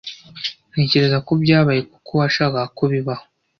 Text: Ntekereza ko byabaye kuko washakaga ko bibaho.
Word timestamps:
Ntekereza 0.71 1.17
ko 1.27 1.31
byabaye 1.43 1.81
kuko 1.91 2.11
washakaga 2.21 2.61
ko 2.77 2.83
bibaho. 2.91 3.25